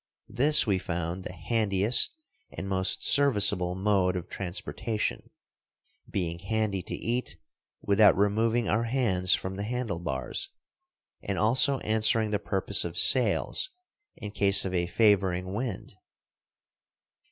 This 0.33 0.65
we 0.65 0.79
found 0.79 1.23
the 1.23 1.31
handiest 1.33 2.09
and 2.49 2.67
most 2.67 3.03
serviceable 3.03 3.75
mode 3.75 4.15
of 4.15 4.29
transportation, 4.29 5.29
being 6.09 6.39
handy 6.39 6.81
to 6.81 6.95
eat 6.95 7.35
without 7.83 8.17
removing 8.17 8.67
our 8.67 8.85
hands 8.85 9.35
from 9.35 9.57
the 9.57 9.63
handle 9.63 9.99
bars, 9.99 10.49
and 11.21 11.37
also 11.37 11.77
answering 11.81 12.31
the 12.31 12.39
purpose 12.39 12.83
of 12.83 12.97
sails 12.97 13.69
in 14.15 14.31
case 14.31 14.65
of 14.65 14.73
a 14.73 14.87
favoring 14.87 15.53
wind. 15.53 15.93